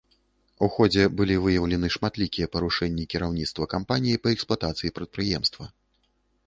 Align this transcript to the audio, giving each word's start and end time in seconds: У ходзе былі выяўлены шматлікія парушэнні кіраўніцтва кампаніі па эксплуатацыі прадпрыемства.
У 0.67 0.69
ходзе 0.77 1.03
былі 1.19 1.35
выяўлены 1.43 1.91
шматлікія 1.97 2.47
парушэнні 2.57 3.03
кіраўніцтва 3.15 3.69
кампаніі 3.75 4.21
па 4.27 4.35
эксплуатацыі 4.37 4.95
прадпрыемства. 4.99 5.65